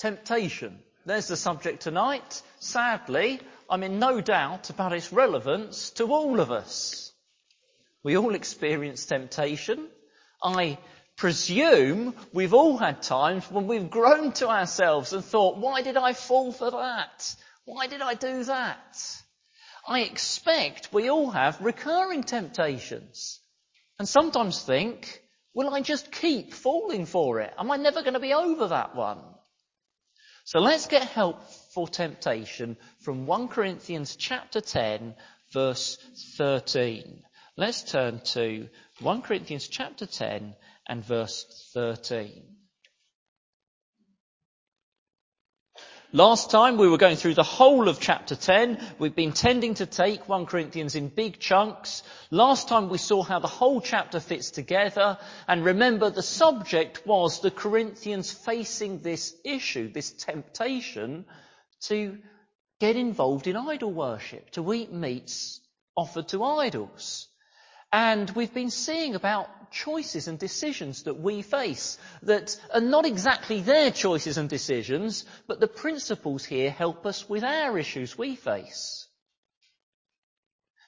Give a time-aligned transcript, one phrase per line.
[0.00, 0.78] Temptation.
[1.04, 2.40] There's the subject tonight.
[2.58, 7.12] Sadly, I'm in no doubt about its relevance to all of us.
[8.02, 9.88] We all experience temptation.
[10.42, 10.78] I
[11.18, 16.14] presume we've all had times when we've grown to ourselves and thought, why did I
[16.14, 17.36] fall for that?
[17.66, 19.22] Why did I do that?
[19.86, 23.38] I expect we all have recurring temptations
[23.98, 25.22] and sometimes think,
[25.52, 27.52] will I just keep falling for it?
[27.58, 29.18] Am I never going to be over that one?
[30.50, 35.14] So let's get help for temptation from 1 Corinthians chapter 10
[35.52, 35.96] verse
[36.38, 37.22] 13.
[37.56, 38.68] Let's turn to
[38.98, 40.56] 1 Corinthians chapter 10
[40.88, 42.42] and verse 13.
[46.12, 48.84] Last time we were going through the whole of chapter 10.
[48.98, 52.02] We've been tending to take 1 Corinthians in big chunks.
[52.32, 55.18] Last time we saw how the whole chapter fits together.
[55.46, 61.26] And remember the subject was the Corinthians facing this issue, this temptation
[61.82, 62.18] to
[62.80, 65.60] get involved in idol worship, to eat meats
[65.96, 67.29] offered to idols.
[67.92, 73.60] And we've been seeing about choices and decisions that we face that are not exactly
[73.60, 79.06] their choices and decisions, but the principles here help us with our issues we face.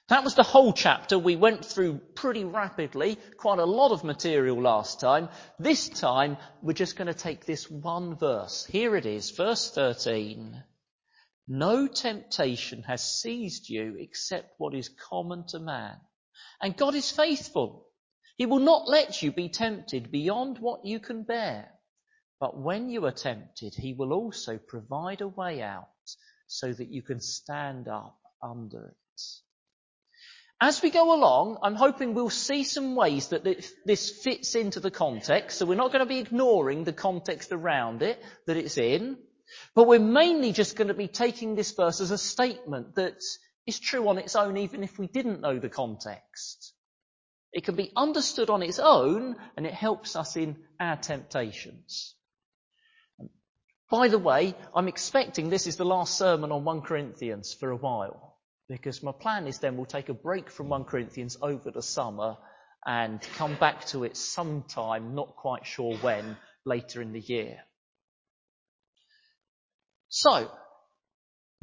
[0.09, 1.17] That was the whole chapter.
[1.17, 5.29] We went through pretty rapidly, quite a lot of material last time.
[5.59, 8.65] This time, we're just going to take this one verse.
[8.65, 10.61] Here it is, verse 13.
[11.47, 15.95] No temptation has seized you except what is common to man.
[16.61, 17.87] And God is faithful.
[18.37, 21.69] He will not let you be tempted beyond what you can bear.
[22.39, 25.87] But when you are tempted, He will also provide a way out
[26.47, 29.21] so that you can stand up under it.
[30.59, 34.91] As we go along, I'm hoping we'll see some ways that this fits into the
[34.91, 35.57] context.
[35.57, 39.17] So we're not going to be ignoring the context around it that it's in.
[39.75, 43.21] But we're mainly just going to be taking this verse as a statement that
[43.65, 46.73] is true on its own even if we didn't know the context.
[47.51, 52.15] It can be understood on its own and it helps us in our temptations.
[53.91, 57.77] By the way, I'm expecting this is the last sermon on 1 Corinthians for a
[57.77, 61.83] while because my plan is then we'll take a break from 1 Corinthians over the
[61.83, 62.37] summer
[62.85, 67.59] and come back to it sometime, not quite sure when, later in the year.
[70.09, 70.51] So,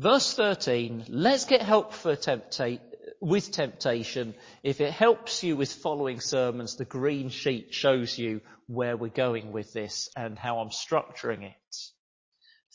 [0.00, 2.81] Verse 13, let's get help for tempta-
[3.21, 4.34] with temptation.
[4.62, 9.53] If it helps you with following sermons, the green sheet shows you where we're going
[9.53, 11.77] with this and how I'm structuring it.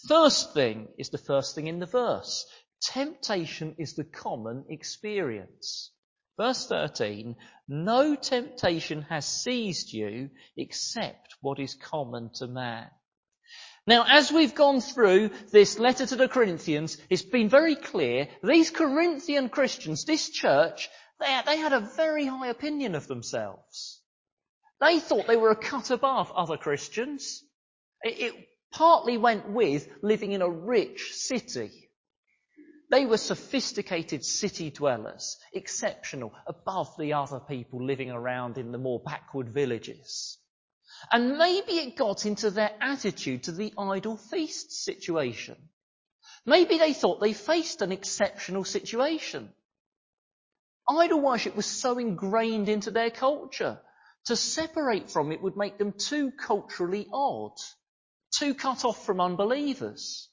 [0.07, 2.45] First thing is the first thing in the verse.
[2.79, 5.91] Temptation is the common experience.
[6.37, 7.37] Verse 13,
[7.67, 12.91] no temptation has seized you except what is common to man.
[13.87, 18.71] Now, as we've gone through this letter to the Corinthians, it's been very clear these
[18.71, 24.01] Corinthian Christians, this church, they, they had a very high opinion of themselves.
[24.81, 27.43] They thought they were a cut above other Christians.
[28.01, 31.89] It, it partly went with living in a rich city.
[32.89, 38.99] They were sophisticated city dwellers, exceptional, above the other people living around in the more
[38.99, 40.39] backward villages.
[41.11, 45.55] And maybe it got into their attitude to the idol feast situation.
[46.45, 49.51] Maybe they thought they faced an exceptional situation.
[50.89, 53.79] Idol worship was so ingrained into their culture.
[54.25, 57.57] To separate from it would make them too culturally odd,
[58.37, 60.29] too cut off from unbelievers.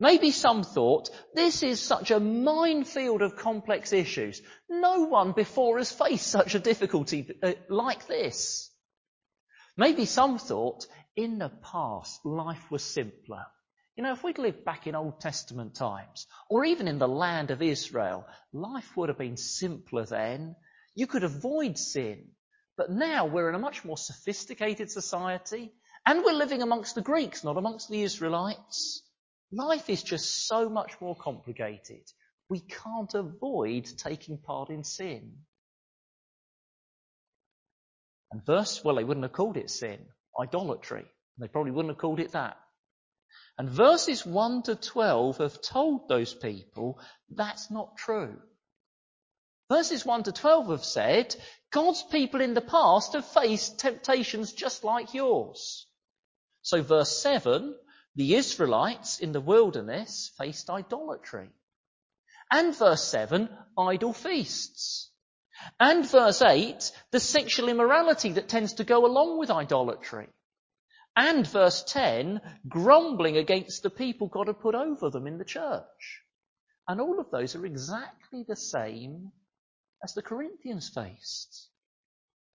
[0.00, 4.40] Maybe some thought, this is such a minefield of complex issues.
[4.68, 8.67] No one before has faced such a difficulty uh, like this.
[9.78, 13.46] Maybe some thought in the past life was simpler.
[13.96, 17.52] You know, if we'd lived back in Old Testament times, or even in the land
[17.52, 20.56] of Israel, life would have been simpler then.
[20.96, 22.26] You could avoid sin.
[22.76, 25.72] But now we're in a much more sophisticated society,
[26.04, 29.02] and we're living amongst the Greeks, not amongst the Israelites.
[29.52, 32.02] Life is just so much more complicated.
[32.48, 35.38] We can't avoid taking part in sin.
[38.30, 39.98] And verse, well, they wouldn't have called it sin,
[40.38, 41.06] idolatry.
[41.38, 42.58] They probably wouldn't have called it that.
[43.56, 48.36] And verses 1 to 12 have told those people that's not true.
[49.70, 51.36] Verses 1 to 12 have said,
[51.70, 55.86] God's people in the past have faced temptations just like yours.
[56.62, 57.74] So verse 7,
[58.14, 61.50] the Israelites in the wilderness faced idolatry.
[62.50, 65.10] And verse 7, idol feasts.
[65.80, 70.28] And verse 8, the sexual immorality that tends to go along with idolatry.
[71.16, 76.22] And verse 10, grumbling against the people God had put over them in the church.
[76.86, 79.32] And all of those are exactly the same
[80.02, 81.68] as the Corinthians faced.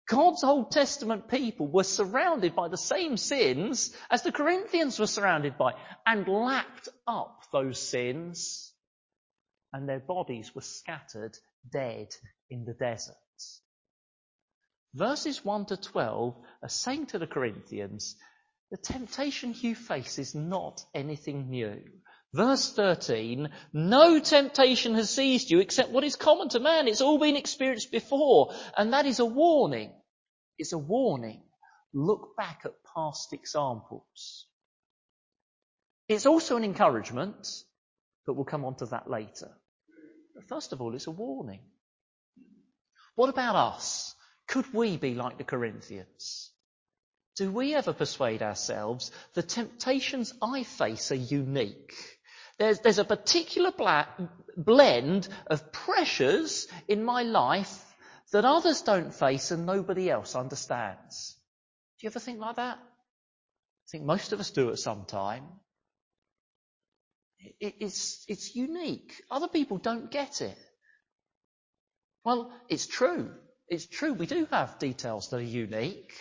[0.09, 5.59] God's Old Testament people were surrounded by the same sins as the Corinthians were surrounded
[5.59, 5.75] by
[6.07, 8.73] and lapped up those sins
[9.73, 11.37] and their bodies were scattered
[11.71, 12.09] dead
[12.51, 13.15] in the desert.
[14.95, 18.17] Verses 1 to 12 are saying to the Corinthians,
[18.71, 21.81] the temptation you face is not anything new.
[22.35, 26.87] Verse 13, no temptation has seized you except what is common to man.
[26.87, 28.53] It's all been experienced before.
[28.77, 29.93] And that is a warning.
[30.59, 31.43] It's a warning.
[31.95, 34.47] Look back at past examples.
[36.09, 37.49] It's also an encouragement,
[38.27, 39.51] but we'll come on to that later.
[40.35, 41.61] But first of all, it's a warning.
[43.19, 44.15] What about us?
[44.47, 46.53] Could we be like the Corinthians?
[47.35, 51.95] Do we ever persuade ourselves the temptations I face are unique?
[52.61, 53.73] There's, there's a particular
[54.57, 57.85] blend of pressures in my life
[58.31, 61.35] that others don't face and nobody else understands.
[61.99, 62.79] Do you ever think like that?
[62.79, 65.43] I think most of us do at some time.
[67.59, 69.13] It, it's, it's unique.
[69.29, 70.57] Other people don't get it.
[72.29, 73.31] Well, it's true.
[73.69, 74.13] It's true.
[74.13, 76.13] We do have details that are unique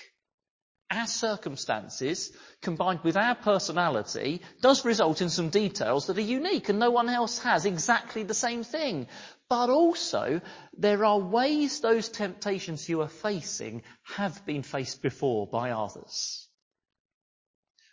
[0.89, 2.31] our circumstances
[2.61, 7.09] combined with our personality does result in some details that are unique and no one
[7.09, 9.07] else has exactly the same thing.
[9.49, 10.39] But also,
[10.77, 13.83] there are ways those temptations you are facing
[14.15, 16.47] have been faced before by others.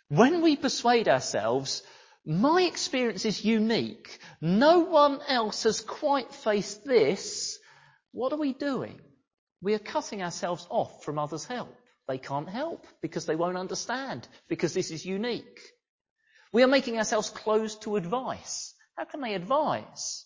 [0.07, 1.83] When we persuade ourselves,
[2.25, 7.59] my experience is unique, no one else has quite faced this,
[8.15, 8.97] what are we doing?
[9.61, 11.75] We are cutting ourselves off from others' help.
[12.07, 15.59] They can't help because they won't understand, because this is unique.
[16.53, 18.73] We are making ourselves closed to advice.
[18.97, 20.23] How can they advise?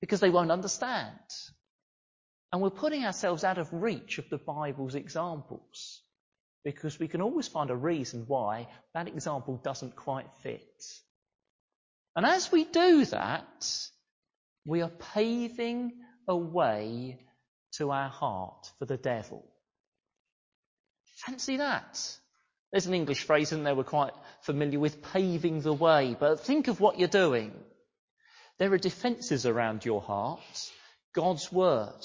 [0.00, 1.18] Because they won't understand.
[2.52, 6.00] And we're putting ourselves out of reach of the Bible's examples.
[6.64, 10.84] Because we can always find a reason why that example doesn't quite fit.
[12.14, 13.88] And as we do that,
[14.64, 17.18] we are paving a way
[17.78, 19.44] to our heart for the devil.
[21.26, 22.00] Fancy that.
[22.72, 26.16] There's an English phrase in there we're quite familiar with, paving the way.
[26.18, 27.52] But think of what you're doing.
[28.58, 30.40] There are defences around your heart,
[31.14, 32.00] God's word,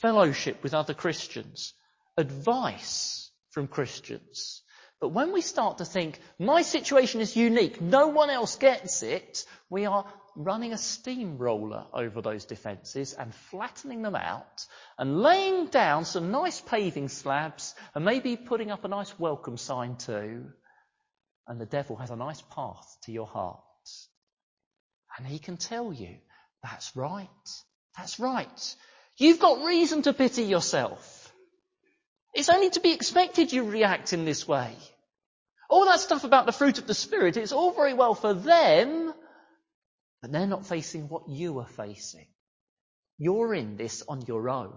[0.00, 1.74] fellowship with other Christians,
[2.16, 4.62] advice from Christians.
[5.00, 9.46] But when we start to think, my situation is unique, no one else gets it,
[9.70, 10.04] we are
[10.36, 14.66] running a steamroller over those defences and flattening them out
[14.98, 19.96] and laying down some nice paving slabs and maybe putting up a nice welcome sign
[19.96, 20.46] too.
[21.48, 23.60] And the devil has a nice path to your heart.
[25.16, 26.14] And he can tell you,
[26.62, 27.28] that's right.
[27.96, 28.76] That's right.
[29.16, 31.19] You've got reason to pity yourself.
[32.32, 34.74] It's only to be expected you react in this way.
[35.68, 39.12] All that stuff about the fruit of the Spirit, it's all very well for them,
[40.22, 42.26] but they're not facing what you are facing.
[43.18, 44.74] You're in this on your own.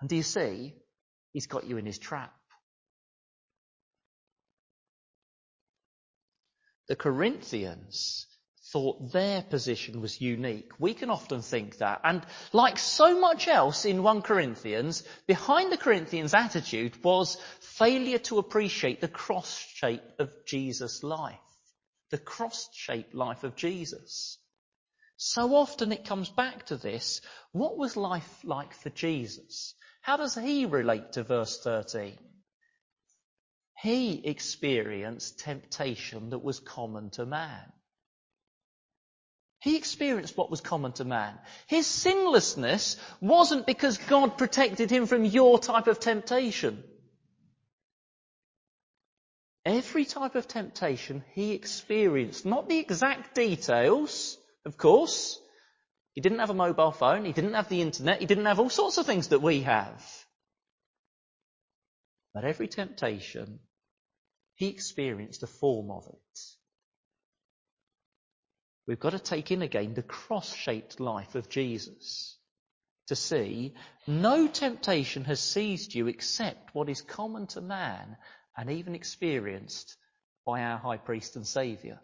[0.00, 0.74] And do you see?
[1.32, 2.32] He's got you in his trap.
[6.88, 8.27] The Corinthians
[8.72, 10.72] thought their position was unique.
[10.78, 12.00] We can often think that.
[12.04, 18.38] And like so much else in 1 Corinthians, behind the Corinthians' attitude was failure to
[18.38, 21.38] appreciate the cross shape of Jesus' life
[22.10, 24.38] the cross-shaped life of Jesus.
[25.16, 27.20] So often it comes back to this.
[27.52, 29.74] What was life like for Jesus?
[30.00, 32.16] How does he relate to verse 13?
[33.82, 37.72] He experienced temptation that was common to man.
[39.60, 41.36] He experienced what was common to man.
[41.66, 46.84] His sinlessness wasn't because God protected him from your type of temptation.
[49.64, 55.40] Every type of temptation he experienced, not the exact details, of course.
[56.12, 58.70] He didn't have a mobile phone, he didn't have the internet, he didn't have all
[58.70, 60.02] sorts of things that we have.
[62.32, 63.58] But every temptation,
[64.54, 66.40] he experienced a form of it.
[68.88, 72.38] We've got to take in again the cross-shaped life of Jesus
[73.08, 73.74] to see
[74.06, 78.16] no temptation has seized you except what is common to man
[78.56, 79.94] and even experienced
[80.46, 82.00] by our high priest and saviour.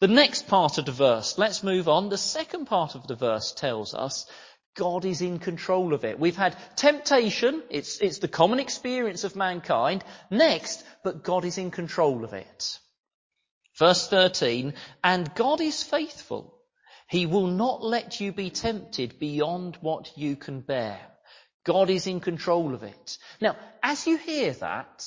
[0.00, 2.08] The next part of the verse, let's move on.
[2.08, 4.26] The second part of the verse tells us
[4.74, 6.18] God is in control of it.
[6.18, 7.62] We've had temptation.
[7.70, 10.02] It's, it's the common experience of mankind.
[10.32, 12.80] Next, but God is in control of it.
[13.78, 16.58] Verse 13, and God is faithful.
[17.08, 21.00] He will not let you be tempted beyond what you can bear.
[21.64, 23.18] God is in control of it.
[23.40, 25.06] Now, as you hear that,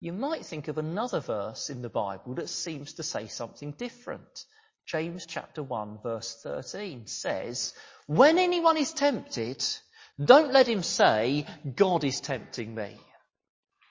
[0.00, 4.44] you might think of another verse in the Bible that seems to say something different.
[4.86, 7.74] James chapter 1 verse 13 says,
[8.06, 9.64] when anyone is tempted,
[10.24, 12.96] don't let him say, God is tempting me.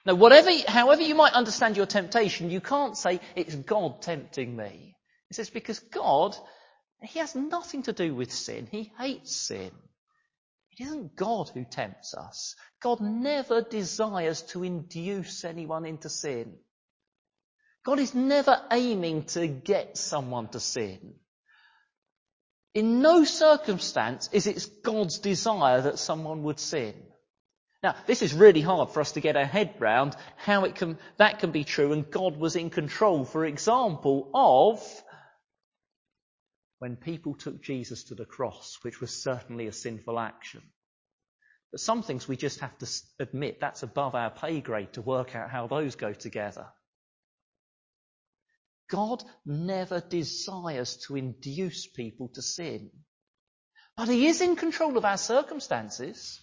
[0.07, 4.95] Now, whatever, however you might understand your temptation, you can't say, it's God tempting me.
[5.29, 6.33] It says, because God,
[7.01, 8.69] He has nothing to do with sin.
[8.71, 9.69] He hates sin.
[10.71, 12.55] It isn't God who tempts us.
[12.81, 16.53] God never desires to induce anyone into sin.
[17.85, 21.15] God is never aiming to get someone to sin.
[22.73, 26.95] In no circumstance is it God's desire that someone would sin.
[27.83, 30.97] Now, this is really hard for us to get our head round how it can,
[31.17, 34.81] that can be true and God was in control, for example, of
[36.79, 40.61] when people took Jesus to the cross, which was certainly a sinful action.
[41.71, 42.87] But some things we just have to
[43.19, 46.67] admit that's above our pay grade to work out how those go together.
[48.89, 52.89] God never desires to induce people to sin.
[53.97, 56.41] But He is in control of our circumstances.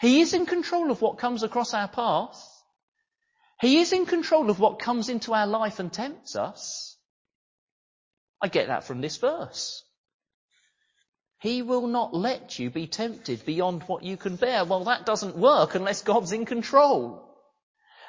[0.00, 2.40] He is in control of what comes across our path.
[3.60, 6.96] He is in control of what comes into our life and tempts us.
[8.40, 9.84] I get that from this verse.
[11.40, 14.64] He will not let you be tempted beyond what you can bear.
[14.64, 17.24] Well, that doesn't work unless God's in control.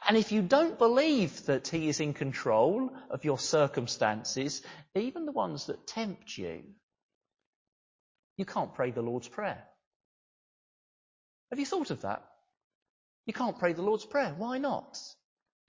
[0.08, 4.62] And if you don't believe that He is in control of your circumstances,
[4.96, 6.64] even the ones that tempt you,
[8.38, 9.64] you can't pray the Lord's Prayer.
[11.50, 12.24] Have you thought of that?
[13.26, 14.34] You can't pray the Lord's Prayer.
[14.38, 14.98] Why not?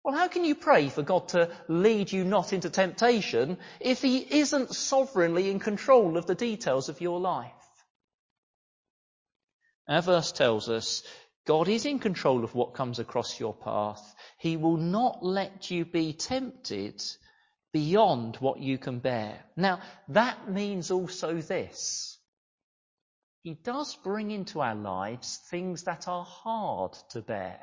[0.03, 4.19] Well, how can you pray for God to lead you not into temptation if He
[4.19, 7.53] isn't sovereignly in control of the details of your life?
[9.89, 11.03] Our verse tells us
[11.47, 14.15] God is in control of what comes across your path.
[14.39, 17.03] He will not let you be tempted
[17.73, 19.45] beyond what you can bear.
[19.57, 22.10] Now, that means also this.
[23.43, 27.59] He does bring into our lives things that are hard to bear.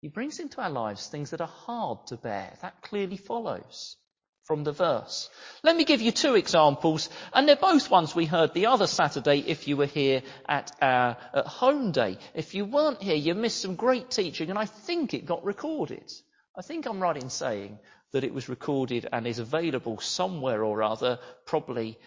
[0.00, 2.52] He brings into our lives things that are hard to bear.
[2.62, 3.96] That clearly follows
[4.44, 5.28] from the verse.
[5.62, 9.40] Let me give you two examples, and they're both ones we heard the other Saturday
[9.40, 12.18] if you were here at our at home day.
[12.34, 16.12] If you weren't here, you missed some great teaching, and I think it got recorded.
[16.56, 17.78] I think I'm right in saying
[18.12, 21.98] that it was recorded and is available somewhere or other, probably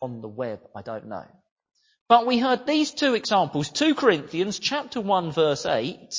[0.00, 1.26] on the web, I don't know.
[2.08, 3.70] But we heard these two examples.
[3.70, 6.14] 2 Corinthians chapter 1 verse 8,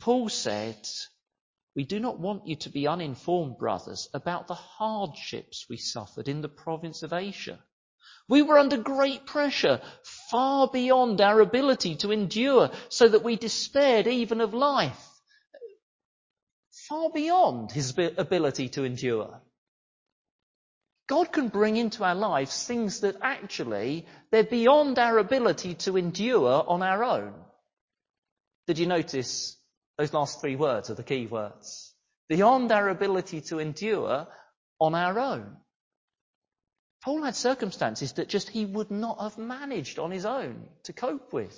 [0.00, 0.76] Paul said,
[1.78, 6.40] we do not want you to be uninformed, brothers, about the hardships we suffered in
[6.40, 7.60] the province of Asia.
[8.28, 9.80] We were under great pressure,
[10.28, 15.08] far beyond our ability to endure, so that we despaired even of life.
[16.88, 19.40] Far beyond his ability to endure.
[21.08, 26.64] God can bring into our lives things that actually they're beyond our ability to endure
[26.68, 27.32] on our own.
[28.66, 29.56] Did you notice
[29.96, 31.94] those last three words are the key words?
[32.28, 34.28] Beyond our ability to endure
[34.78, 35.56] on our own.
[37.02, 41.32] Paul had circumstances that just he would not have managed on his own to cope
[41.32, 41.56] with.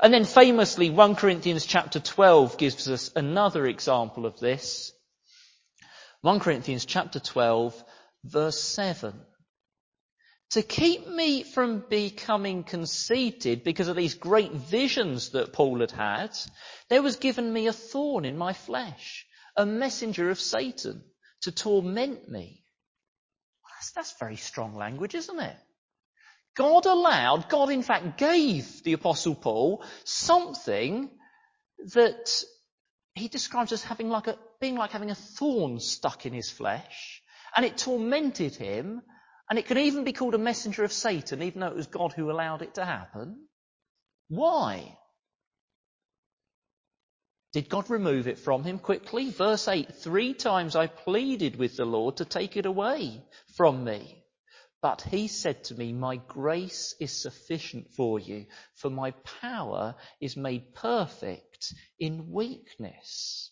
[0.00, 4.92] And then famously, 1 Corinthians chapter 12 gives us another example of this.
[6.22, 7.82] 1 Corinthians chapter 12
[8.24, 9.14] verse 7.
[10.50, 16.36] To keep me from becoming conceited because of these great visions that Paul had had,
[16.90, 21.04] there was given me a thorn in my flesh, a messenger of Satan
[21.42, 22.64] to torment me.
[23.70, 25.56] That's, that's very strong language, isn't it?
[26.54, 31.10] God allowed, God in fact gave the apostle Paul something
[31.94, 32.44] that
[33.14, 37.22] he describes as having like a, being like having a thorn stuck in his flesh,
[37.56, 39.02] and it tormented him,
[39.48, 42.12] and it could even be called a messenger of Satan, even though it was God
[42.12, 43.48] who allowed it to happen.
[44.28, 44.96] Why?
[47.52, 49.30] Did God remove it from him quickly?
[49.30, 53.24] Verse 8, three times I pleaded with the Lord to take it away
[53.56, 54.19] from me.
[54.82, 58.46] But he said to me, my grace is sufficient for you,
[58.76, 59.10] for my
[59.40, 63.50] power is made perfect in weakness.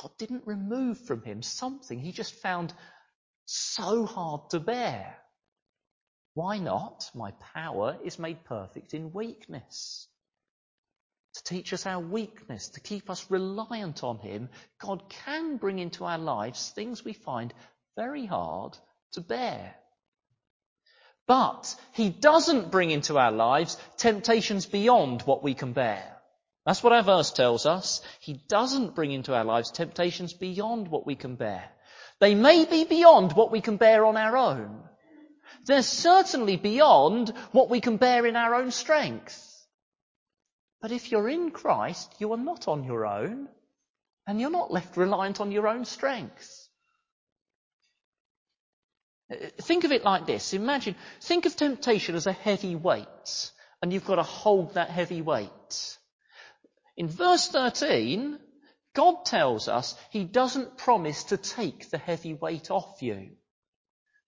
[0.00, 2.72] God didn't remove from him something he just found
[3.44, 5.16] so hard to bear.
[6.34, 7.10] Why not?
[7.14, 10.08] My power is made perfect in weakness.
[11.34, 16.04] To teach us our weakness, to keep us reliant on Him, God can bring into
[16.04, 17.54] our lives things we find
[17.96, 18.76] very hard
[19.12, 19.74] to bear.
[21.26, 26.04] But He doesn't bring into our lives temptations beyond what we can bear.
[26.64, 28.02] That's what our verse tells us.
[28.20, 31.64] He doesn't bring into our lives temptations beyond what we can bear.
[32.20, 34.80] They may be beyond what we can bear on our own.
[35.64, 39.48] They're certainly beyond what we can bear in our own strength.
[40.80, 43.48] But if you're in Christ, you are not on your own,
[44.26, 46.61] and you're not left reliant on your own strength.
[49.60, 50.52] Think of it like this.
[50.54, 55.22] Imagine, think of temptation as a heavy weight, and you've got to hold that heavy
[55.22, 55.98] weight.
[56.96, 58.38] In verse 13,
[58.94, 63.30] God tells us He doesn't promise to take the heavy weight off you.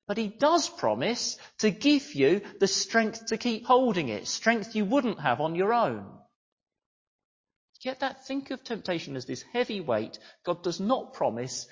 [0.06, 4.84] But He does promise to give you the strength to keep holding it, strength you
[4.84, 6.06] wouldn't have on your own.
[7.82, 8.26] Get that?
[8.26, 10.18] Think of temptation as this heavy weight.
[10.42, 11.66] God does not promise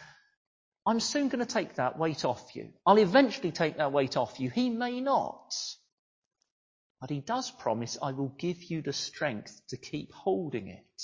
[0.84, 2.70] I'm soon going to take that weight off you.
[2.84, 4.50] I'll eventually take that weight off you.
[4.50, 5.54] He may not.
[7.00, 11.02] But he does promise, I will give you the strength to keep holding it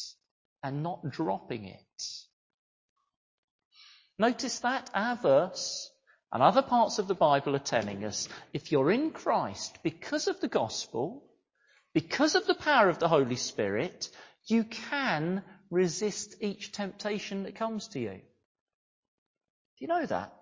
[0.62, 2.02] and not dropping it.
[4.18, 5.90] Notice that our verse
[6.32, 10.40] and other parts of the Bible are telling us if you're in Christ because of
[10.40, 11.24] the gospel,
[11.94, 14.10] because of the power of the Holy Spirit,
[14.46, 18.20] you can resist each temptation that comes to you.
[19.78, 20.32] Do you know that?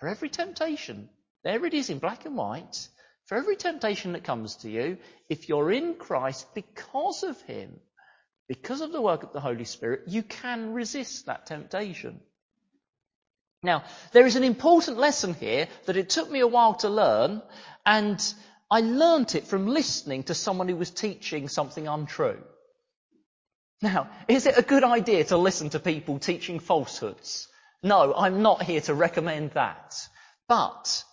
[0.00, 1.08] For every temptation,
[1.44, 2.88] there it is in black and white.
[3.26, 4.98] For every temptation that comes to you,
[5.28, 7.78] if you're in Christ because of Him,
[8.48, 12.20] because of the work of the Holy Spirit, you can resist that temptation.
[13.62, 17.42] Now, there is an important lesson here that it took me a while to learn,
[17.86, 18.20] and
[18.70, 22.42] I learnt it from listening to someone who was teaching something untrue.
[23.80, 27.48] Now, is it a good idea to listen to people teaching falsehoods?
[27.82, 29.94] No, I'm not here to recommend that.
[30.48, 31.04] But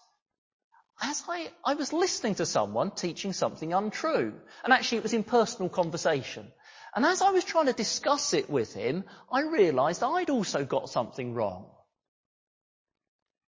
[1.01, 5.23] as I, I was listening to someone teaching something untrue, and actually it was in
[5.23, 6.51] personal conversation.
[6.95, 10.89] And as I was trying to discuss it with him, I realized I'd also got
[10.89, 11.69] something wrong.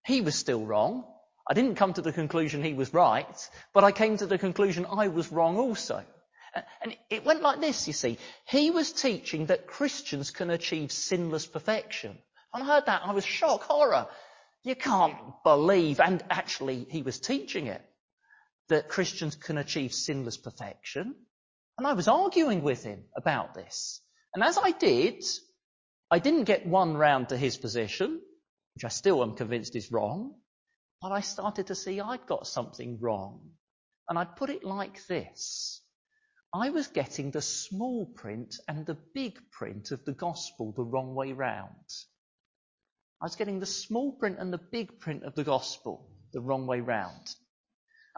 [0.06, 1.04] He was still wrong.
[1.50, 4.86] I didn't come to the conclusion he was right, but I came to the conclusion
[4.86, 6.04] I was wrong also.
[6.82, 8.18] And it went like this, you see.
[8.46, 12.18] He was teaching that Christians can achieve sinless perfection.
[12.50, 14.08] When I heard that, I was shocked, horror.
[14.64, 17.82] You can't believe, and actually he was teaching it,
[18.68, 21.14] that Christians can achieve sinless perfection.
[21.76, 24.00] And I was arguing with him about this.
[24.34, 25.24] And as I did,
[26.10, 28.20] I didn't get one round to his position,
[28.74, 30.34] which I still am convinced is wrong,
[31.00, 33.50] but I started to see I'd got something wrong.
[34.08, 35.82] And I'd put it like this.
[36.54, 41.14] I was getting the small print and the big print of the gospel the wrong
[41.14, 41.68] way round.
[43.20, 46.66] I was getting the small print and the big print of the gospel the wrong
[46.66, 47.34] way round.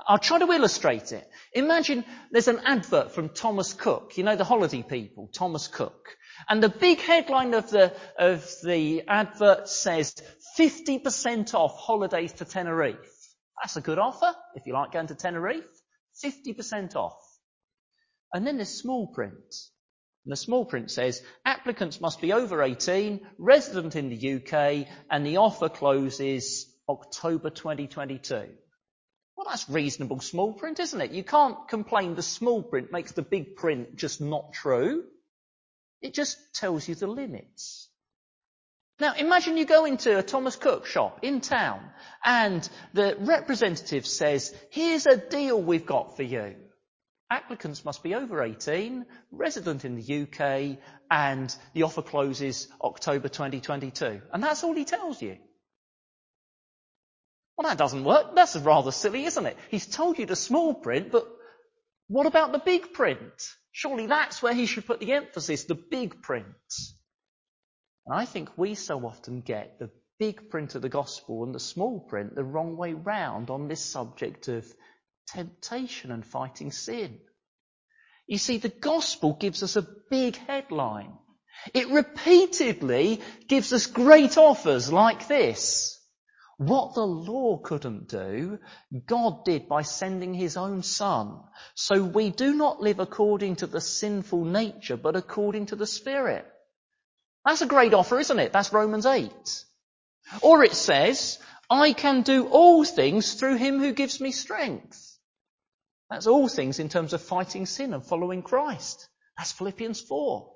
[0.07, 1.29] I'll try to illustrate it.
[1.53, 6.17] Imagine there's an advert from Thomas Cook, you know, the holiday people, Thomas Cook.
[6.49, 10.15] And the big headline of the, of the advert says
[10.59, 12.97] 50% off holidays to Tenerife.
[13.63, 15.65] That's a good offer if you like going to Tenerife.
[16.25, 17.21] 50% off.
[18.33, 19.55] And then there's small print.
[20.25, 25.25] And the small print says applicants must be over 18, resident in the UK, and
[25.25, 28.49] the offer closes October 2022.
[29.37, 31.13] Well, that's reasonable small print, isn't it?
[31.13, 35.05] You can't complain the small print makes the big print just not true.
[36.03, 37.89] It just tells you the limits.
[39.01, 41.81] Now imagine you go into a Thomas Cook shop in town
[42.23, 46.57] and the representative says, here's a deal we've got for you.
[47.31, 50.79] Applicants must be over 18, resident in the UK,
[51.11, 54.21] and the offer closes October 2022.
[54.33, 55.37] And that's all he tells you.
[57.57, 58.35] Well, that doesn't work.
[58.35, 59.57] That's rather silly, isn't it?
[59.71, 61.29] He's told you the small print, but
[62.09, 63.33] what about the big print?
[63.71, 66.47] Surely that's where he should put the emphasis, the big print.
[68.11, 72.01] I think we so often get the big print of the gospel and the small
[72.01, 74.67] print the wrong way round on this subject of
[75.33, 77.19] temptation and fighting sin.
[78.27, 81.15] You see, the gospel gives us a big headline.
[81.75, 85.99] It repeatedly gives us great offers like this.
[86.57, 88.59] What the law couldn't do,
[89.07, 91.41] God did by sending his own son.
[91.75, 96.47] So we do not live according to the sinful nature, but according to the Spirit.
[97.47, 98.53] That's a great offer, isn't it?
[98.53, 99.33] That's Romans 8.
[100.43, 101.39] Or it says,
[101.71, 105.10] I can do all things through him who gives me strength.
[106.11, 109.09] That's all things in terms of fighting sin and following Christ.
[109.39, 110.53] That's Philippians 4.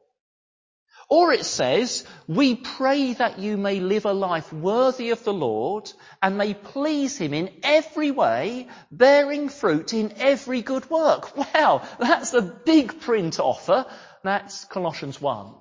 [1.08, 5.92] Or it says, we pray that you may live a life worthy of the Lord
[6.22, 11.36] and may please Him in every way, bearing fruit in every good work.
[11.54, 13.86] Wow, that's a big print offer.
[14.22, 15.54] That's Colossians 1.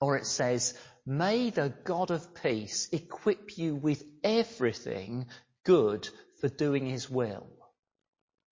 [0.00, 0.74] Or it says,
[1.06, 5.26] may the God of peace equip you with everything
[5.64, 6.08] good
[6.40, 7.57] for doing His will.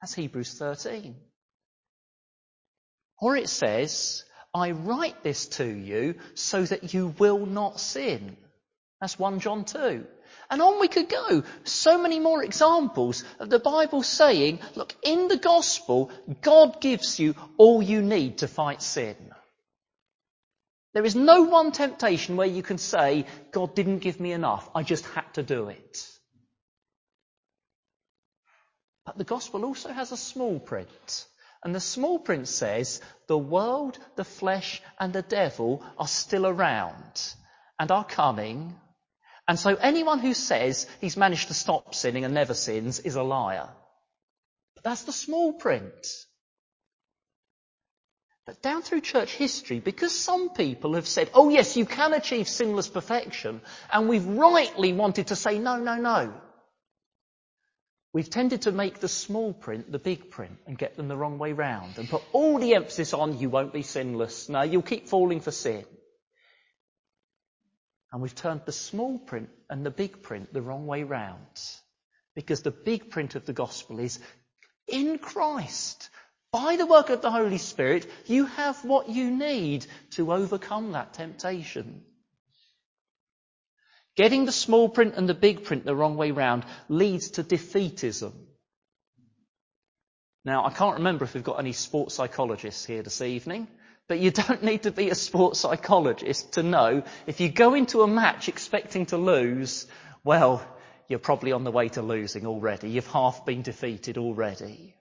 [0.00, 1.16] That's Hebrews 13.
[3.20, 8.36] Or it says, I write this to you so that you will not sin.
[9.00, 10.06] That's 1 John 2.
[10.50, 11.42] And on we could go.
[11.64, 17.34] So many more examples of the Bible saying, look, in the gospel, God gives you
[17.56, 19.16] all you need to fight sin.
[20.94, 24.68] There is no one temptation where you can say, God didn't give me enough.
[24.74, 26.15] I just had to do it.
[29.06, 31.26] But the gospel also has a small print.
[31.64, 37.34] And the small print says the world, the flesh, and the devil are still around
[37.78, 38.74] and are coming.
[39.48, 43.22] And so anyone who says he's managed to stop sinning and never sins is a
[43.22, 43.68] liar.
[44.74, 46.06] But that's the small print.
[48.44, 52.48] But down through church history, because some people have said, oh yes, you can achieve
[52.48, 53.60] sinless perfection,
[53.92, 56.32] and we've rightly wanted to say, no, no, no.
[58.16, 61.36] We've tended to make the small print the big print and get them the wrong
[61.36, 64.48] way round and put all the emphasis on you won't be sinless.
[64.48, 65.84] No, you'll keep falling for sin.
[68.10, 71.60] And we've turned the small print and the big print the wrong way round.
[72.34, 74.18] Because the big print of the gospel is
[74.88, 76.08] in Christ,
[76.50, 81.12] by the work of the Holy Spirit, you have what you need to overcome that
[81.12, 82.00] temptation.
[84.16, 88.32] Getting the small print and the big print the wrong way round leads to defeatism.
[90.44, 93.68] Now, I can't remember if we've got any sports psychologists here this evening,
[94.08, 98.02] but you don't need to be a sports psychologist to know if you go into
[98.02, 99.86] a match expecting to lose,
[100.24, 100.64] well,
[101.08, 102.88] you're probably on the way to losing already.
[102.90, 104.96] You've half been defeated already.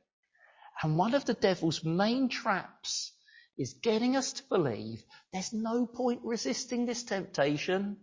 [0.84, 3.14] And one of the devil's main traps
[3.58, 7.98] is getting us to believe there's no point resisting this temptation.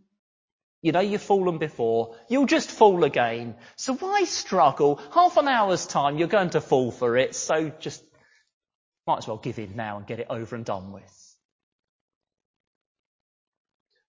[0.83, 2.17] You know you've fallen before.
[2.29, 3.55] You'll just fall again.
[3.77, 5.01] So why struggle?
[5.15, 7.37] Half an hour's time, you're going to fall for it.
[7.37, 8.03] So just
[9.07, 11.37] might as well give in now and get it over and done with.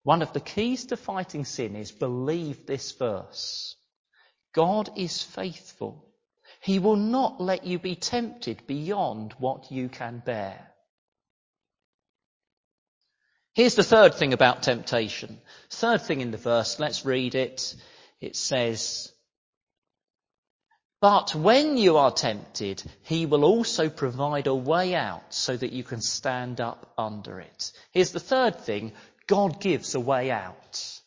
[0.02, 3.76] One of the keys to fighting sin is believe this verse.
[4.54, 6.10] God is faithful.
[6.60, 10.73] He will not let you be tempted beyond what you can bear.
[13.54, 15.40] Here's the third thing about temptation.
[15.70, 17.76] Third thing in the verse, let's read it.
[18.20, 19.14] It says,
[21.04, 25.84] but when you are tempted, he will also provide a way out so that you
[25.84, 27.74] can stand up under it.
[27.92, 28.94] Here's the third thing.
[29.28, 31.02] God gives a way out.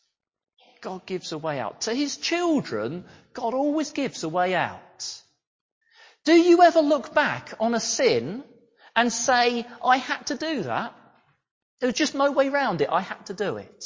[0.81, 1.81] God gives a way out.
[1.81, 5.21] To his children, God always gives a way out.
[6.25, 8.43] Do you ever look back on a sin
[8.95, 10.93] and say, I had to do that?
[11.79, 12.89] There was just no way round it.
[12.91, 13.85] I had to do it.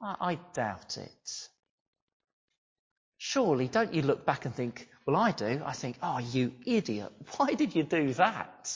[0.00, 1.48] I, I doubt it.
[3.18, 5.62] Surely, don't you look back and think, well, I do.
[5.64, 7.12] I think, oh, you idiot.
[7.36, 8.72] Why did you do that?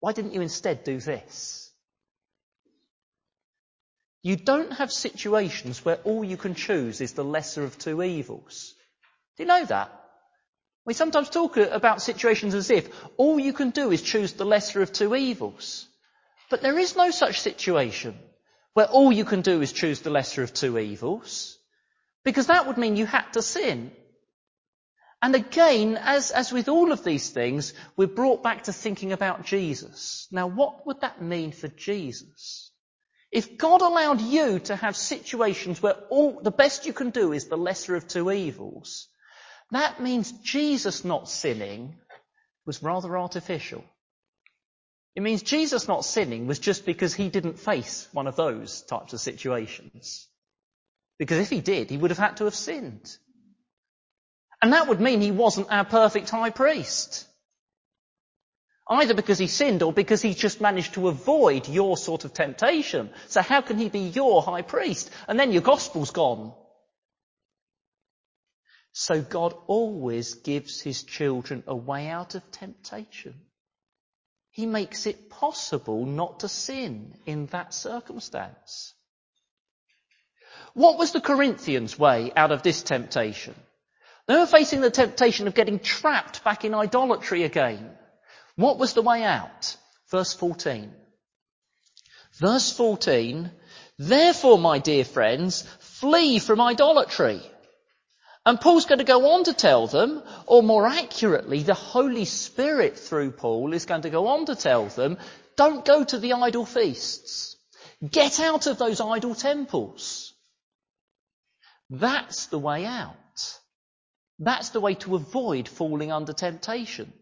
[0.00, 1.70] Why didn't you instead do this?
[4.22, 8.74] You don't have situations where all you can choose is the lesser of two evils.
[9.36, 9.92] Do you know that?
[10.86, 14.80] We sometimes talk about situations as if all you can do is choose the lesser
[14.80, 15.86] of two evils.
[16.54, 18.16] But there is no such situation
[18.74, 21.58] where all you can do is choose the lesser of two evils,
[22.22, 23.90] because that would mean you had to sin.
[25.20, 29.44] And again, as, as with all of these things, we're brought back to thinking about
[29.44, 30.28] Jesus.
[30.30, 32.70] Now, what would that mean for Jesus?
[33.32, 37.48] If God allowed you to have situations where all, the best you can do is
[37.48, 39.08] the lesser of two evils,
[39.72, 41.96] that means Jesus not sinning
[42.64, 43.84] was rather artificial.
[45.14, 49.12] It means Jesus not sinning was just because he didn't face one of those types
[49.12, 50.26] of situations.
[51.18, 53.16] Because if he did, he would have had to have sinned.
[54.60, 57.26] And that would mean he wasn't our perfect high priest.
[58.88, 63.10] Either because he sinned or because he just managed to avoid your sort of temptation.
[63.28, 65.10] So how can he be your high priest?
[65.28, 66.52] And then your gospel's gone.
[68.92, 73.34] So God always gives his children a way out of temptation.
[74.54, 78.94] He makes it possible not to sin in that circumstance.
[80.74, 83.56] What was the Corinthians' way out of this temptation?
[84.28, 87.90] They were facing the temptation of getting trapped back in idolatry again.
[88.54, 89.76] What was the way out?
[90.08, 90.92] Verse 14.
[92.38, 93.50] Verse 14,
[93.98, 97.42] therefore, my dear friends, flee from idolatry.
[98.46, 102.98] And Paul's going to go on to tell them, or more accurately, the Holy Spirit
[102.98, 105.16] through Paul is going to go on to tell them,
[105.56, 107.56] don't go to the idol feasts.
[108.06, 110.34] Get out of those idol temples.
[111.88, 113.16] That's the way out.
[114.38, 117.12] That's the way to avoid falling under temptation.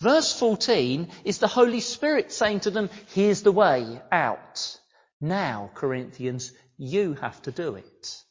[0.00, 4.78] Verse 14 is the Holy Spirit saying to them, here's the way out.
[5.20, 8.22] Now, Corinthians, you have to do it.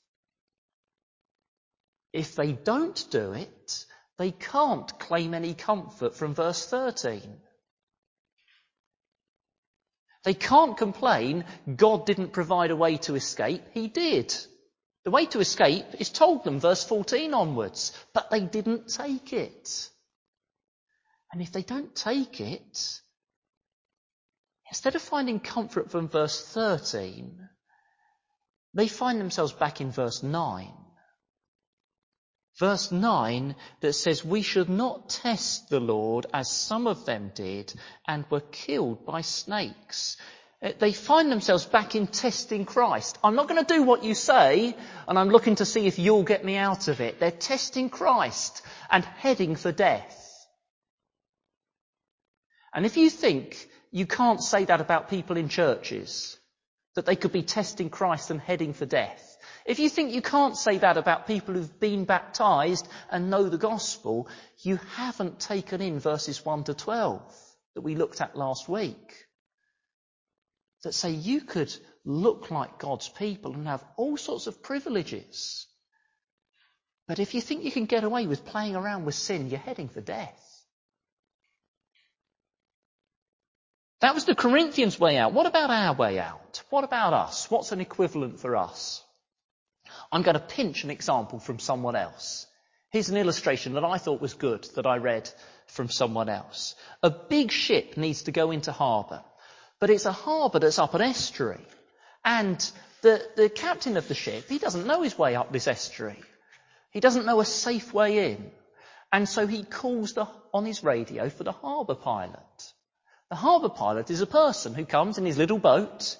[2.14, 3.86] If they don't do it,
[4.18, 7.38] they can't claim any comfort from verse 13.
[10.24, 11.46] They can't complain
[11.76, 13.64] God didn't provide a way to escape.
[13.74, 14.36] He did.
[15.04, 19.90] The way to escape is told them, verse 14 onwards, but they didn't take it.
[21.34, 23.02] And if they don't take it,
[24.70, 27.50] instead of finding comfort from verse 13,
[28.76, 30.72] they find themselves back in verse 9.
[32.62, 37.74] Verse 9 that says, We should not test the Lord as some of them did
[38.08, 40.16] and were killed by snakes.
[40.62, 43.18] Uh, they find themselves back in testing Christ.
[43.24, 44.76] I'm not going to do what you say,
[45.08, 47.20] and I'm looking to see if you'll get me out of it.
[47.20, 50.48] They're testing Christ and heading for death.
[52.76, 56.38] And if you think you can't say that about people in churches,
[56.94, 59.31] that they could be testing Christ and heading for death,
[59.66, 63.58] if you think you can't say that about people who've been baptized and know the
[63.58, 64.28] gospel,
[64.60, 67.22] you haven't taken in verses 1 to 12
[67.76, 69.28] that we looked at last week
[70.84, 71.74] that say you could
[72.06, 75.68] look like God's people and have all sorts of privileges.
[77.08, 79.90] But if you think you can get away with playing around with sin, you're heading
[79.90, 80.48] for death.
[84.02, 85.34] That was the Corinthians' way out.
[85.34, 86.64] What about our way out?
[86.72, 87.50] What about us?
[87.52, 89.04] What's an equivalent for us?
[90.12, 92.48] I'm going to pinch an example from someone else.
[92.92, 95.30] Here's an illustration that I thought was good that I read
[95.68, 96.76] from someone else.
[97.02, 99.24] A big ship needs to go into harbour.
[99.80, 101.66] But it's a harbour that's up an estuary.
[102.26, 102.60] And
[103.02, 106.22] the, the captain of the ship, he doesn't know his way up this estuary.
[106.92, 108.52] He doesn't know a safe way in.
[109.14, 112.74] And so he calls the, on his radio for the harbour pilot.
[113.30, 116.18] The harbour pilot is a person who comes in his little boat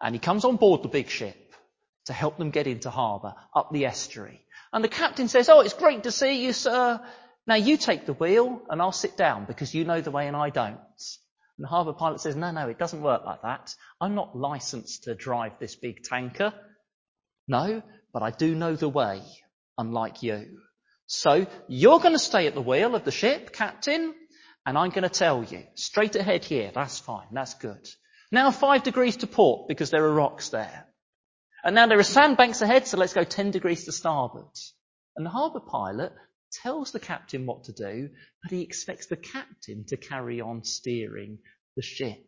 [0.00, 1.49] and he comes on board the big ship
[2.10, 4.44] to help them get into harbour up the estuary.
[4.72, 7.00] And the captain says, Oh, it's great to see you, sir.
[7.46, 10.36] Now you take the wheel and I'll sit down because you know the way and
[10.36, 10.78] I don't.
[11.56, 13.74] And the harbour pilot says, no, no, it doesn't work like that.
[14.00, 16.52] I'm not licensed to drive this big tanker.
[17.46, 19.22] No, but I do know the way,
[19.78, 20.58] unlike you.
[21.06, 24.14] So you're going to stay at the wheel of the ship, captain,
[24.66, 27.88] and I'm going to tell you, straight ahead here, that's fine, that's good.
[28.32, 30.86] Now five degrees to port because there are rocks there.
[31.62, 34.46] And now there are sandbanks ahead, so let's go 10 degrees to starboard.
[35.16, 36.12] And the harbour pilot
[36.62, 38.10] tells the captain what to do,
[38.42, 41.38] but he expects the captain to carry on steering
[41.76, 42.18] the ship.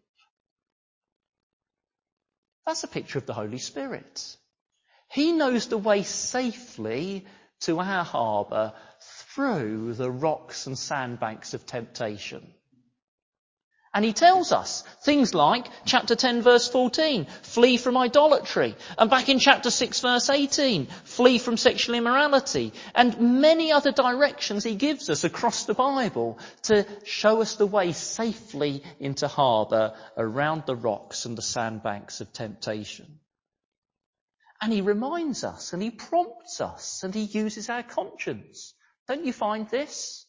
[2.66, 4.36] That's a picture of the Holy Spirit.
[5.10, 7.26] He knows the way safely
[7.62, 8.74] to our harbour
[9.34, 12.54] through the rocks and sandbanks of temptation.
[13.94, 18.74] And he tells us things like chapter 10 verse 14, flee from idolatry.
[18.96, 22.72] And back in chapter 6 verse 18, flee from sexual immorality.
[22.94, 27.92] And many other directions he gives us across the Bible to show us the way
[27.92, 33.18] safely into harbour around the rocks and the sandbanks of temptation.
[34.62, 38.72] And he reminds us and he prompts us and he uses our conscience.
[39.06, 40.21] Don't you find this?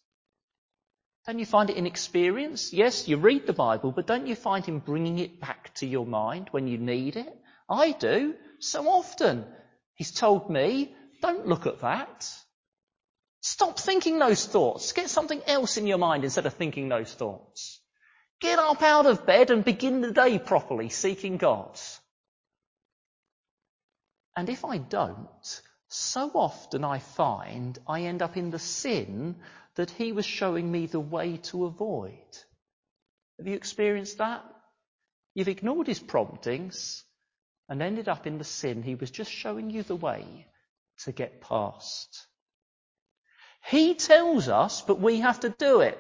[1.26, 2.74] Don't you find it in experience?
[2.74, 6.06] Yes, you read the Bible, but don't you find him bringing it back to your
[6.06, 7.34] mind when you need it?
[7.70, 9.46] I do, so often.
[9.96, 12.30] He's told me, don't look at that.
[13.40, 14.92] Stop thinking those thoughts.
[14.92, 17.80] Get something else in your mind instead of thinking those thoughts.
[18.42, 21.80] Get up out of bed and begin the day properly, seeking God.
[24.36, 25.62] And if I don't,
[25.94, 29.36] so often I find I end up in the sin
[29.76, 32.38] that he was showing me the way to avoid.
[33.38, 34.44] Have you experienced that?
[35.36, 37.04] You've ignored his promptings
[37.70, 40.48] and ended up in the sin he was just showing you the way
[41.06, 42.28] to get past.
[43.66, 46.00] He tells us, but we have to do it.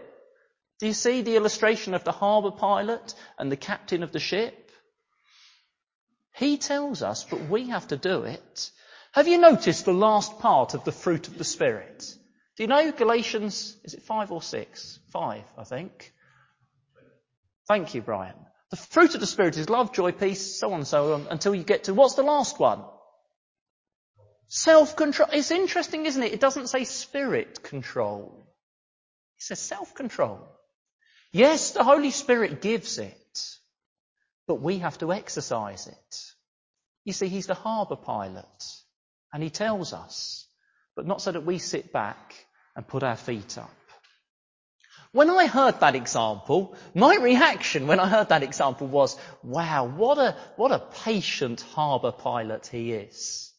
[0.79, 4.71] Do you see the illustration of the harbour pilot and the captain of the ship?
[6.35, 8.71] He tells us, but we have to do it.
[9.13, 12.03] Have you noticed the last part of the fruit of the Spirit?
[12.57, 14.99] Do you know Galatians, is it five or six?
[15.11, 16.11] Five, I think.
[17.67, 18.35] Thank you, Brian.
[18.71, 21.53] The fruit of the Spirit is love, joy, peace, so on and so on, until
[21.53, 22.83] you get to, what's the last one?
[24.47, 25.29] Self-control.
[25.31, 26.33] It's interesting, isn't it?
[26.33, 28.47] It doesn't say spirit control.
[29.37, 30.39] It says self-control.
[31.31, 33.57] Yes, the Holy Spirit gives it,
[34.47, 36.23] but we have to exercise it.
[37.05, 38.45] You see, He's the harbour pilot,
[39.33, 40.47] and He tells us,
[40.95, 42.33] but not so that we sit back
[42.75, 43.71] and put our feet up.
[45.11, 50.17] When I heard that example, my reaction when I heard that example was, wow, what
[50.17, 53.51] a, what a patient harbour pilot he is.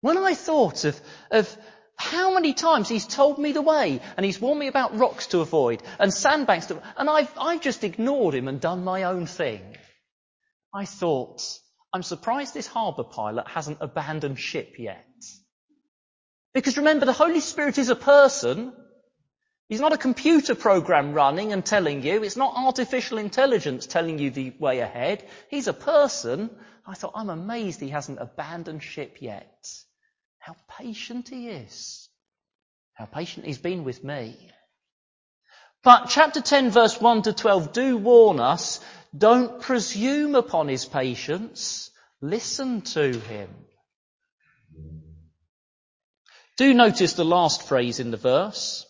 [0.00, 1.00] When I thought of,
[1.32, 1.56] of
[1.96, 5.40] how many times he's told me the way and he's warned me about rocks to
[5.40, 9.76] avoid and sandbanks to, and I've, I've just ignored him and done my own thing.
[10.72, 11.42] I thought,
[11.94, 15.06] I'm surprised this harbour pilot hasn't abandoned ship yet.
[16.52, 18.72] Because remember, the Holy Spirit is a person
[19.68, 22.22] He's not a computer program running and telling you.
[22.22, 25.26] It's not artificial intelligence telling you the way ahead.
[25.48, 26.50] He's a person.
[26.86, 29.66] I thought, I'm amazed he hasn't abandoned ship yet.
[30.38, 32.08] How patient he is.
[32.92, 34.36] How patient he's been with me.
[35.82, 38.80] But chapter 10 verse 1 to 12 do warn us,
[39.16, 41.90] don't presume upon his patience.
[42.20, 43.48] Listen to him.
[46.56, 48.86] Do notice the last phrase in the verse.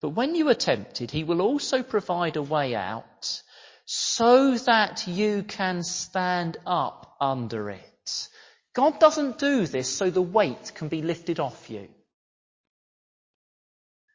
[0.00, 3.42] But when you are tempted, he will also provide a way out
[3.86, 8.28] so that you can stand up under it.
[8.74, 11.88] God doesn't do this so the weight can be lifted off you.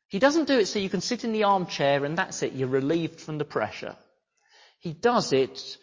[0.09, 2.67] He doesn't do it so you can sit in the armchair and that's it, you're
[2.67, 3.95] relieved from the pressure.
[4.79, 5.77] He does it,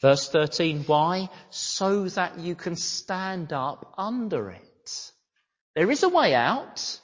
[0.00, 1.28] verse 13, why?
[1.50, 5.12] So that you can stand up under it.
[5.74, 7.00] There is a way out,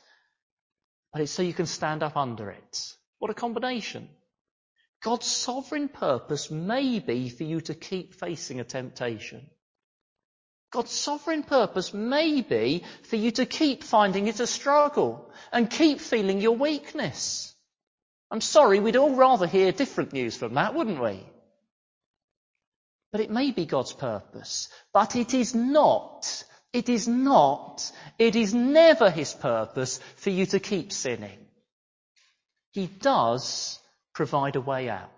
[1.13, 2.95] but it's so you can stand up under it.
[3.19, 4.09] What a combination.
[5.03, 9.51] God's sovereign purpose may be for you to keep facing a temptation.
[10.73, 16.01] God's sovereign purpose may be for you to keep finding it a struggle and keep
[16.01, 17.52] feeling your weakness.
[18.33, 21.25] I'm sorry, we'd all rather hear different news from that, wouldn't we?
[23.13, 28.55] But it may be God's purpose, but it is not it is not, it is
[28.55, 31.39] never his purpose for you to keep sinning.
[32.71, 33.79] He does
[34.15, 35.11] provide a way out.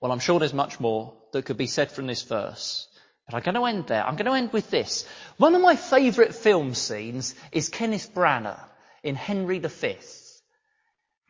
[0.00, 2.88] Well, I'm sure there's much more that could be said from this verse,
[3.26, 4.06] but I'm going to end there.
[4.06, 5.06] I'm going to end with this.
[5.36, 8.67] One of my favourite film scenes is Kenneth Branagh
[9.02, 9.96] in Henry V.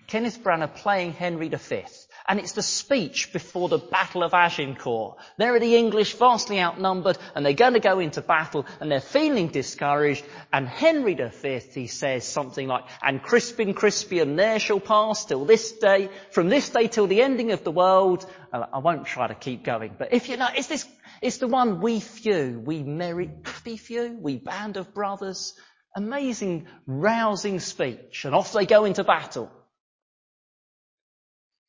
[0.09, 1.85] Kenneth Branagh playing Henry V.
[2.27, 5.19] And it's the speech before the Battle of Agincourt.
[5.37, 9.01] There are the English vastly outnumbered and they're going to go into battle and they're
[9.01, 10.25] feeling discouraged.
[10.53, 15.73] And Henry V, he says something like, and Crispin Crispian there shall pass till this
[15.73, 18.27] day, from this day till the ending of the world.
[18.53, 20.87] Uh, I won't try to keep going, but if you know, it's this,
[21.21, 25.55] it's the one we few, we merry, happy few, we band of brothers.
[25.99, 28.25] Amazing, rousing speech.
[28.25, 29.51] And off they go into battle.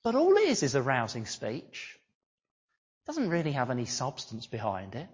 [0.03, 1.97] But all it is is a rousing speech.
[1.97, 5.07] It doesn't really have any substance behind it.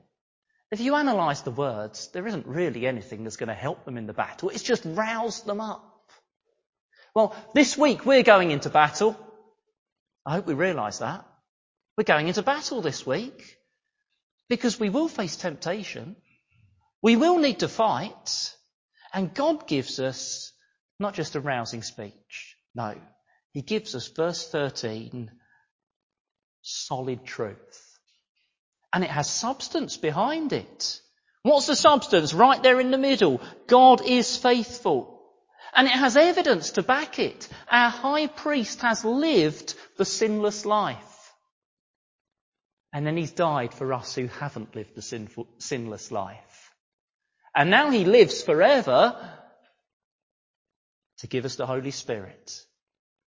[0.69, 4.05] If you analyse the words, there isn't really anything that's going to help them in
[4.05, 4.49] the battle.
[4.49, 6.11] It's just roused them up.
[7.15, 9.17] Well, this week we're going into battle.
[10.25, 11.25] I hope we realise that.
[11.97, 13.57] We're going into battle this week
[14.49, 16.17] because we will face temptation.
[17.01, 18.51] We will need to fight.
[19.15, 20.51] And God gives us
[20.99, 22.57] not just a rousing speech.
[22.75, 22.95] No.
[23.53, 25.31] He gives us, verse 13,
[26.61, 27.97] solid truth.
[28.93, 30.99] And it has substance behind it.
[31.43, 32.33] What's the substance?
[32.33, 33.39] Right there in the middle.
[33.67, 35.21] God is faithful.
[35.73, 37.47] And it has evidence to back it.
[37.71, 41.33] Our high priest has lived the sinless life.
[42.91, 46.54] And then he's died for us who haven't lived the sinful, sinless life.
[47.55, 49.15] And now he lives forever
[51.19, 52.61] to give us the Holy Spirit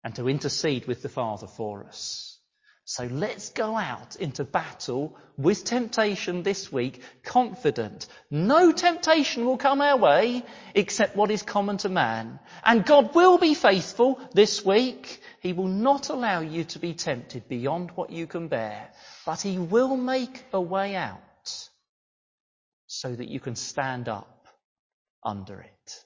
[0.04, 2.38] and to intercede with the Father for us.
[2.84, 8.08] So let's go out into battle with temptation this week, confident.
[8.30, 10.44] No temptation will come our way
[10.74, 12.40] except what is common to man.
[12.64, 15.20] And God will be faithful this week.
[15.40, 18.90] He will not allow you to be tempted beyond what you can bear,
[19.24, 21.22] but He will make a way out
[22.92, 24.46] so that you can stand up
[25.24, 26.04] under it.